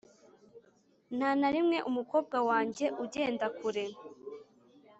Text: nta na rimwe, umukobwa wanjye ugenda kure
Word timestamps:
nta 1.17 1.29
na 1.39 1.49
rimwe, 1.55 1.77
umukobwa 1.89 2.37
wanjye 2.49 2.85
ugenda 3.03 3.45
kure 3.57 3.85